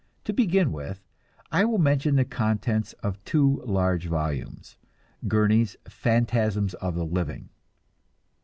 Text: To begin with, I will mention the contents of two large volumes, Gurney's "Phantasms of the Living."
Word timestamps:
To 0.23 0.33
begin 0.33 0.71
with, 0.71 1.05
I 1.51 1.63
will 1.63 1.77
mention 1.77 2.15
the 2.15 2.25
contents 2.25 2.93
of 3.03 3.23
two 3.23 3.61
large 3.67 4.07
volumes, 4.07 4.75
Gurney's 5.27 5.77
"Phantasms 5.87 6.73
of 6.73 6.95
the 6.95 7.05
Living." 7.05 7.49